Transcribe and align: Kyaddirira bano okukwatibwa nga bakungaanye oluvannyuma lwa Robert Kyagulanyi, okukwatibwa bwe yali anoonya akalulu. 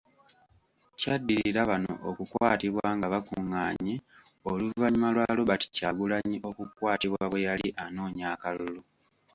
Kyaddirira 0.99 1.61
bano 1.69 1.93
okukwatibwa 2.09 2.87
nga 2.97 3.07
bakungaanye 3.13 3.95
oluvannyuma 4.49 5.09
lwa 5.15 5.27
Robert 5.37 5.63
Kyagulanyi, 5.75 6.37
okukwatibwa 6.49 7.23
bwe 7.31 7.45
yali 7.47 7.67
anoonya 7.83 8.25
akalulu. 8.35 8.81